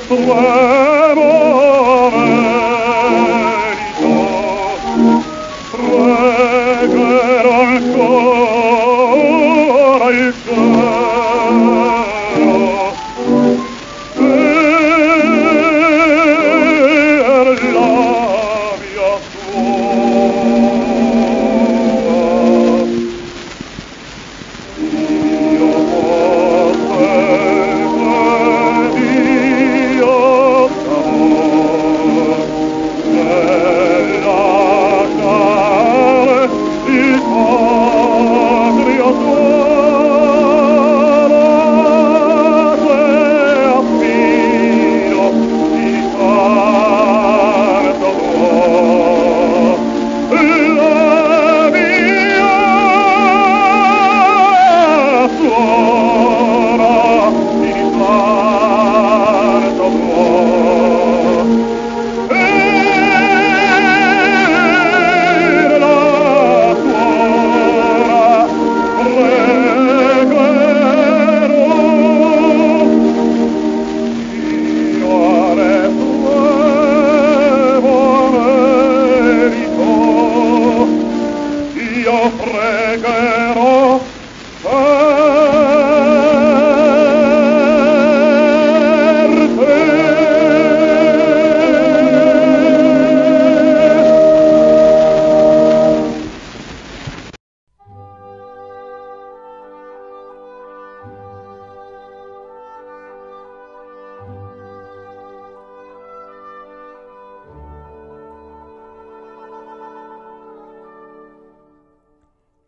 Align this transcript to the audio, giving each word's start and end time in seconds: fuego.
fuego. 0.00 1.39